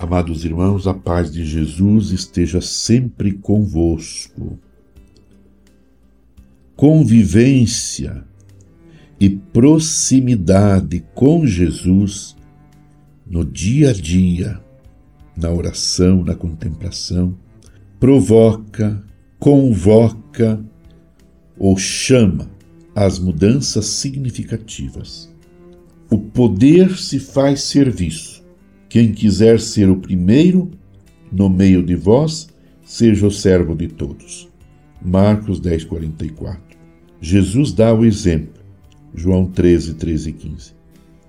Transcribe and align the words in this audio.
Amados 0.00 0.46
irmãos, 0.46 0.86
a 0.86 0.94
paz 0.94 1.30
de 1.30 1.44
Jesus 1.44 2.10
esteja 2.10 2.62
sempre 2.62 3.32
convosco. 3.32 4.58
Convivência 6.74 8.24
e 9.20 9.28
proximidade 9.28 11.04
com 11.14 11.46
Jesus 11.46 12.34
no 13.26 13.44
dia 13.44 13.90
a 13.90 13.92
dia, 13.92 14.58
na 15.36 15.50
oração, 15.50 16.24
na 16.24 16.34
contemplação, 16.34 17.36
provoca, 18.00 19.04
convoca 19.38 20.64
ou 21.58 21.76
chama 21.76 22.50
as 22.94 23.18
mudanças 23.18 23.84
significativas. 23.84 25.30
O 26.08 26.16
poder 26.16 26.96
se 26.96 27.18
faz 27.18 27.64
serviço 27.64 28.39
quem 28.90 29.12
quiser 29.12 29.60
ser 29.60 29.88
o 29.88 29.96
primeiro 29.96 30.68
no 31.30 31.48
meio 31.48 31.80
de 31.80 31.94
vós, 31.94 32.48
seja 32.84 33.24
o 33.24 33.30
servo 33.30 33.72
de 33.76 33.86
todos. 33.86 34.48
Marcos 35.00 35.60
10, 35.60 35.84
44. 35.84 36.60
Jesus 37.20 37.72
dá 37.72 37.94
o 37.94 38.04
exemplo. 38.04 38.60
João 39.14 39.46
13, 39.46 39.94
13 39.94 40.30
e 40.30 40.32
15. 40.32 40.72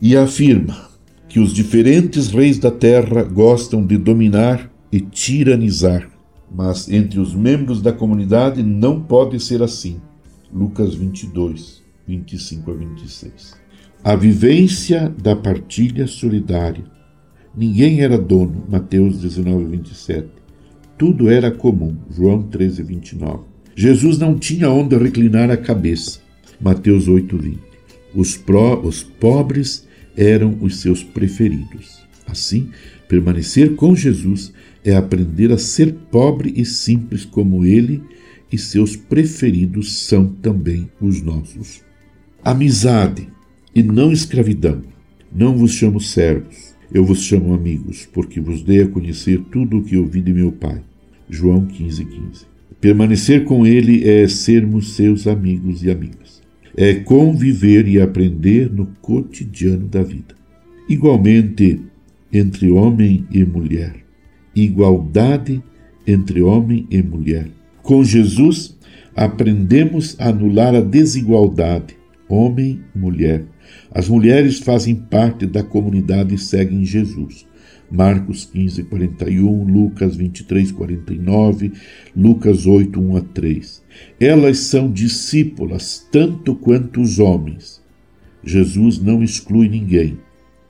E 0.02 0.17
afirma 0.17 0.89
que 1.29 1.39
os 1.39 1.53
diferentes 1.53 2.29
reis 2.29 2.57
da 2.57 2.71
terra 2.71 3.23
gostam 3.23 3.85
de 3.85 3.95
dominar 3.95 4.71
e 4.91 4.99
tiranizar, 4.99 6.09
mas 6.52 6.89
entre 6.89 7.19
os 7.19 7.35
membros 7.35 7.80
da 7.80 7.93
comunidade 7.93 8.63
não 8.63 8.99
pode 8.99 9.39
ser 9.39 9.61
assim. 9.61 10.02
Lucas 10.52 10.95
22, 10.95 11.83
25 12.07 12.71
a 12.71 12.73
26. 12.73 13.53
A 14.03 14.16
vivência 14.16 15.14
da 15.21 15.36
partilha 15.36 16.08
solidária 16.08 16.83
Ninguém 17.55 18.02
era 18.02 18.17
dono, 18.17 18.66
Mateus 18.69 19.19
19, 19.19 19.66
27. 19.66 20.27
Tudo 20.97 21.30
era 21.30 21.52
comum, 21.52 21.97
João 22.09 22.43
13, 22.43 22.81
29. 22.83 23.43
Jesus 23.75 24.17
não 24.17 24.38
tinha 24.38 24.69
onde 24.69 24.95
reclinar 24.97 25.49
a 25.49 25.58
cabeça, 25.58 26.21
Mateus 26.61 27.08
8, 27.08 27.38
20. 27.38 27.59
Os, 28.16 28.38
pró, 28.38 28.80
os 28.80 29.03
pobres 29.03 29.85
eram 30.16 30.58
os 30.61 30.77
seus 30.77 31.03
preferidos. 31.03 32.02
Assim, 32.25 32.69
permanecer 33.09 33.75
com 33.75 33.95
Jesus 33.95 34.53
é 34.83 34.95
aprender 34.95 35.52
a 35.52 35.58
ser 35.58 35.93
pobre 36.09 36.53
e 36.55 36.63
simples 36.63 37.25
como 37.25 37.65
ele, 37.65 38.02
e 38.52 38.58
seus 38.58 38.95
preferidos 38.95 40.03
são 40.03 40.27
também 40.27 40.89
os 41.02 41.21
nossos. 41.21 41.81
Amizade 42.43 43.27
e 43.73 43.83
não 43.83 44.11
escravidão. 44.11 44.81
Não 45.33 45.55
vos 45.58 45.71
chamo 45.71 45.99
servos, 45.99 46.70
eu 46.94 47.06
vos 47.06 47.23
chamo 47.23 47.53
amigos, 47.53 48.08
porque 48.11 48.42
vos 48.42 48.61
dei 48.61 48.84
a 48.84 48.88
conhecer 48.88 49.39
tudo 49.50 49.78
o 49.78 49.84
que 49.84 49.95
ouvi 49.95 50.22
de 50.22 50.34
meu 50.34 50.52
Pai. 50.52 50.81
João 51.30 51.66
15, 51.66 52.03
15. 52.03 52.45
Permanecer 52.81 53.45
com 53.45 53.66
Ele 53.66 54.08
é 54.08 54.28
sermos 54.28 54.94
seus 54.94 55.25
amigos 55.25 55.83
e 55.83 55.89
amigas. 55.89 56.42
É 56.75 56.95
conviver 56.95 57.88
e 57.88 58.02
aprender 58.02 58.70
no 58.70 58.88
cotidiano 59.02 59.88
da 59.88 60.03
vida. 60.03 60.36
Igualmente 60.89 61.80
entre 62.33 62.70
homem 62.70 63.26
e 63.31 63.45
mulher. 63.45 63.95
Igualdade 64.53 65.61
entre 66.05 66.42
homem 66.42 66.88
e 66.89 67.02
mulher. 67.02 67.48
Com 67.81 68.03
Jesus, 68.03 68.78
aprendemos 69.16 70.16
a 70.20 70.30
anular 70.30 70.76
a 70.76 70.81
desigualdade 70.81 72.00
homem-mulher. 72.31 73.45
As 73.93 74.07
mulheres 74.07 74.59
fazem 74.59 74.95
parte 74.95 75.45
da 75.45 75.63
comunidade 75.63 76.35
e 76.35 76.37
seguem 76.37 76.85
Jesus. 76.85 77.45
Marcos 77.92 78.45
15, 78.45 78.83
41, 78.83 79.65
Lucas 79.65 80.15
23, 80.15 80.71
49, 80.71 81.73
Lucas 82.15 82.65
8, 82.65 82.99
1 82.99 83.17
a 83.17 83.21
3. 83.21 83.83
Elas 84.17 84.59
são 84.59 84.89
discípulas 84.89 86.08
tanto 86.09 86.55
quanto 86.55 87.02
os 87.02 87.20
homens. 87.20 87.81
Jesus 88.43 88.97
não 88.97 89.21
exclui 89.21 89.67
ninguém. 89.67 90.17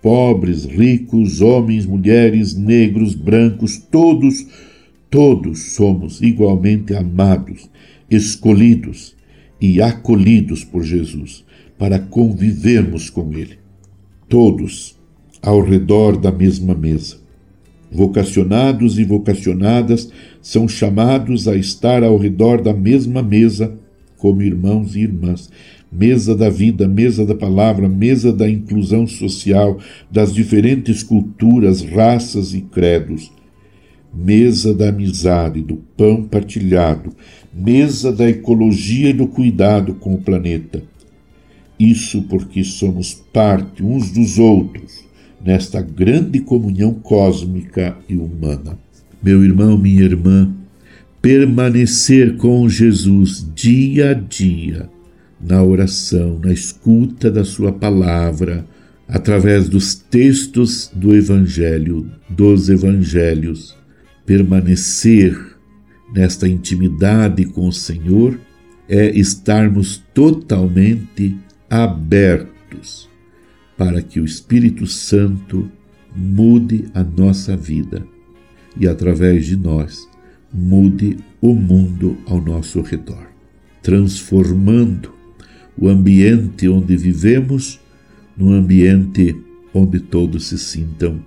Pobres, 0.01 0.66
ricos, 0.66 1.41
homens, 1.41 1.85
mulheres, 1.85 2.55
negros, 2.55 3.13
brancos, 3.13 3.77
todos, 3.77 4.47
todos 5.07 5.73
somos 5.75 6.23
igualmente 6.23 6.95
amados, 6.95 7.69
escolhidos 8.09 9.16
e 9.61 9.79
acolhidos 9.79 10.63
por 10.63 10.83
Jesus 10.83 11.45
para 11.81 11.97
convivermos 11.97 13.09
com 13.09 13.34
Ele, 13.34 13.58
todos 14.30 14.96
ao 15.42 15.64
redor 15.64 16.16
da 16.16 16.31
mesma 16.31 16.75
mesa. 16.75 17.18
Vocacionados 17.92 19.00
e 19.00 19.03
vocacionadas 19.03 20.12
são 20.44 20.68
chamados 20.68 21.47
a 21.47 21.56
estar 21.56 22.03
ao 22.03 22.18
redor 22.18 22.62
da 22.62 22.72
mesma 22.72 23.24
mesa, 23.24 23.74
como 24.19 24.44
irmãos 24.44 24.96
e 24.96 25.00
irmãs. 25.00 25.50
Mesa 25.92 26.36
da 26.36 26.52
vida, 26.52 26.88
mesa 26.88 27.25
da 27.25 27.34
palavra, 27.34 27.90
mesa 27.90 28.31
da 28.31 28.48
inclusão 28.48 29.08
social 29.08 29.80
das 30.12 30.31
diferentes 30.31 31.02
culturas, 31.02 31.81
raças 31.81 32.53
e 32.53 32.62
credos. 32.62 33.31
Mesa 34.13 34.72
da 34.72 34.90
amizade, 34.90 35.63
do 35.63 35.78
pão 35.98 36.25
partilhado, 36.25 37.12
mesa 37.52 38.12
da 38.12 38.30
ecologia 38.30 39.09
e 39.09 39.13
do 39.13 39.25
cuidado 39.25 39.96
com 39.96 40.13
o 40.13 40.22
planeta 40.22 40.91
isso 41.81 42.22
porque 42.24 42.64
somos 42.64 43.14
parte 43.34 43.84
uns 43.84 44.12
dos 44.12 44.38
outros 44.38 45.03
nesta 45.44 45.81
grande 45.81 46.40
comunhão 46.40 46.94
cósmica 46.94 47.97
e 48.08 48.16
humana. 48.16 48.78
Meu 49.24 49.44
irmão, 49.44 49.78
minha 49.78 50.03
irmã, 50.03 50.53
permanecer 51.22 52.38
com 52.38 52.69
Jesus 52.69 53.46
dia 53.56 54.12
a 54.12 54.14
dia, 54.14 54.90
na 55.40 55.64
oração, 55.64 56.40
na 56.44 56.53
escuta 56.53 57.31
da 57.31 57.44
Sua 57.44 57.72
palavra, 57.72 58.66
através 59.08 59.68
dos 59.68 59.96
textos 59.96 60.92
do 60.94 61.16
Evangelho, 61.16 62.09
dos 62.30 62.69
Evangelhos, 62.69 63.75
permanecer 64.25 65.36
nesta 66.13 66.48
intimidade 66.48 67.46
com 67.46 67.68
o 67.68 67.74
Senhor 67.74 68.40
é 68.88 69.09
estarmos 69.18 70.03
totalmente 70.13 71.38
abertos 71.71 73.09
para 73.77 74.01
que 74.01 74.19
o 74.19 74.25
Espírito 74.25 74.85
Santo 74.85 75.71
mude 76.13 76.89
a 76.93 77.01
nossa 77.01 77.55
vida 77.55 78.05
e, 78.77 78.89
através 78.89 79.45
de 79.45 79.55
nós, 79.55 80.05
mude 80.53 81.15
o 81.39 81.53
mundo 81.55 82.17
ao 82.25 82.41
nosso 82.41 82.81
redor, 82.81 83.25
transformando 83.81 85.13
o 85.77 85.87
ambiente 85.87 86.67
onde 86.67 86.97
vivemos 86.97 87.79
num 88.35 88.51
ambiente 88.51 89.33
onde 89.73 90.01
todos 90.01 90.47
se 90.47 90.59
sintam 90.59 91.23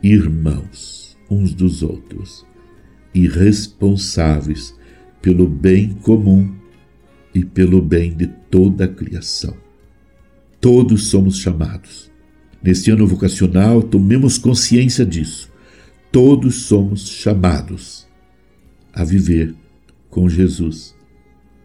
irmãos 0.00 1.18
uns 1.28 1.52
dos 1.52 1.82
outros 1.82 2.46
e 3.12 3.26
responsáveis 3.26 4.72
pelo 5.20 5.48
bem 5.48 5.88
comum 5.94 6.54
e 7.34 7.44
pelo 7.44 7.82
bem 7.82 8.12
de 8.12 8.28
toda 8.48 8.84
a 8.84 8.88
criação. 8.88 9.69
Todos 10.60 11.06
somos 11.06 11.38
chamados. 11.38 12.10
Neste 12.62 12.90
ano 12.90 13.06
vocacional, 13.06 13.82
tomemos 13.82 14.36
consciência 14.36 15.06
disso. 15.06 15.50
Todos 16.12 16.66
somos 16.66 17.08
chamados 17.08 18.06
a 18.92 19.02
viver 19.04 19.54
com 20.10 20.28
Jesus, 20.28 20.94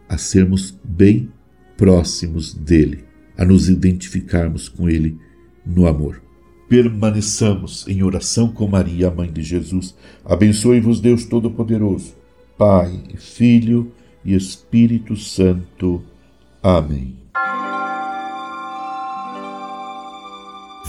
a 0.08 0.18
sermos 0.18 0.78
bem 0.84 1.30
próximos 1.76 2.54
dele, 2.54 3.04
a 3.38 3.44
nos 3.44 3.68
identificarmos 3.68 4.70
com 4.70 4.90
ele 4.90 5.18
no 5.66 5.88
amor. 5.88 6.22
Permaneçamos 6.70 7.86
em 7.88 8.02
oração 8.02 8.48
com 8.48 8.68
Maria, 8.68 9.12
mãe 9.12 9.32
de 9.32 9.44
Jesus. 9.44 9.94
Abençoe-vos, 10.24 11.02
Deus 11.02 11.26
Todo-Poderoso, 11.26 12.16
Pai, 12.58 13.04
Filho 13.18 13.92
e 14.24 14.34
Espírito 14.34 15.16
Santo. 15.18 16.02
Amém. 16.64 17.25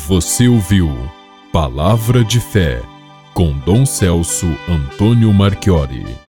Você 0.07 0.47
ouviu 0.47 0.89
Palavra 1.53 2.23
de 2.23 2.39
Fé 2.39 2.81
com 3.35 3.59
Dom 3.59 3.85
Celso 3.85 4.47
Antônio 4.69 5.33
Marchiori. 5.35 6.17